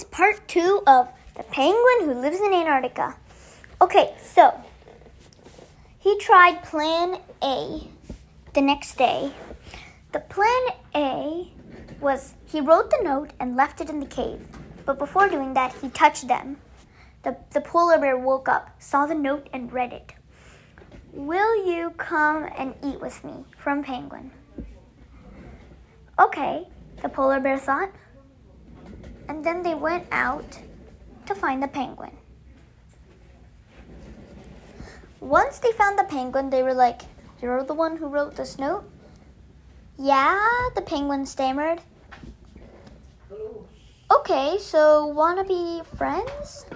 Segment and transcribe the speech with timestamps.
[0.00, 3.16] is part two of The Penguin Who Lives in Antarctica.
[3.82, 4.58] Okay, so
[5.98, 7.86] he tried plan A
[8.54, 9.30] the next day.
[10.12, 10.62] The plan
[10.94, 11.52] A
[12.00, 14.40] was he wrote the note and left it in the cave.
[14.86, 16.56] But before doing that, he touched them.
[17.22, 20.14] The, the polar bear woke up, saw the note, and read it.
[21.12, 23.44] Will you come and eat with me?
[23.58, 24.30] From Penguin.
[26.18, 26.68] Okay,
[27.02, 27.90] the polar bear thought.
[29.30, 30.58] And then they went out
[31.26, 32.10] to find the penguin.
[35.20, 37.02] Once they found the penguin, they were like,
[37.40, 38.90] You're the one who wrote this note?
[39.96, 41.80] Yeah, the penguin stammered.
[44.10, 46.66] Okay, so wanna be friends?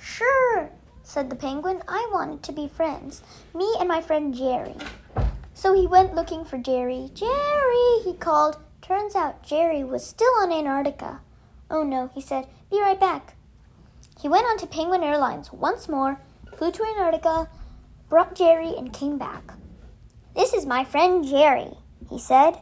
[0.00, 0.70] Sure,
[1.02, 1.82] said the penguin.
[1.86, 3.22] I wanted to be friends.
[3.54, 4.76] Me and my friend Jerry.
[5.52, 7.10] So he went looking for Jerry.
[7.12, 8.56] Jerry, he called.
[8.80, 11.20] Turns out Jerry was still on Antarctica.
[11.72, 12.46] Oh no, he said.
[12.70, 13.34] Be right back.
[14.20, 16.20] He went on to Penguin Airlines once more,
[16.54, 17.48] flew to Antarctica,
[18.10, 19.54] brought Jerry, and came back.
[20.36, 21.70] This is my friend Jerry,
[22.10, 22.58] he said.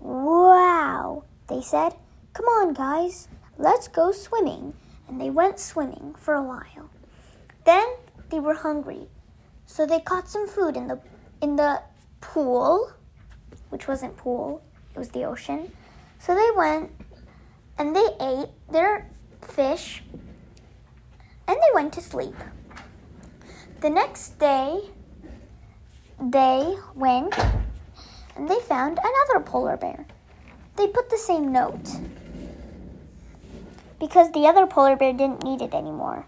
[0.00, 1.96] Wow, they said.
[2.34, 3.26] Come on, guys,
[3.58, 4.74] let's go swimming.
[5.08, 6.88] And they went swimming for a while.
[7.64, 7.86] Then
[8.30, 9.08] they were hungry,
[9.66, 11.00] so they caught some food in the
[11.42, 11.82] in the
[12.20, 12.92] pool,
[13.70, 14.62] which wasn't pool,
[14.94, 15.72] it was the ocean.
[16.20, 16.90] So they went
[17.78, 19.10] and they ate their
[19.42, 20.02] fish
[21.46, 22.34] and they went to sleep.
[23.80, 24.80] The next day,
[26.20, 27.34] they went
[28.36, 30.06] and they found another polar bear.
[30.76, 31.88] They put the same note
[34.00, 36.26] because the other polar bear didn't need it anymore.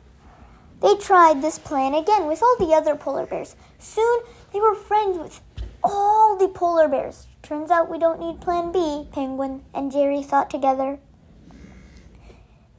[0.80, 3.56] They tried this plan again with all the other polar bears.
[3.78, 4.20] Soon
[4.52, 5.40] they were friends with
[5.82, 7.26] all the polar bears.
[7.42, 10.98] Turns out we don't need plan B, Penguin and Jerry thought together.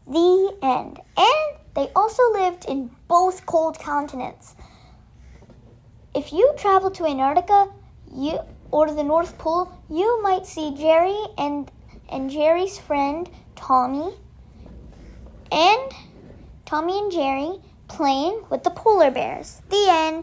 [0.10, 1.00] The end.
[1.16, 4.56] And they also lived in both cold continents.
[6.16, 7.72] If you travel to Antarctica,
[8.12, 8.40] you
[8.72, 11.72] or the North Pole, you might see Jerry and
[12.10, 14.16] and Jerry's friend Tommy
[15.52, 15.92] and
[16.66, 19.62] Tommy and Jerry playing with the polar bears.
[19.70, 20.18] The end.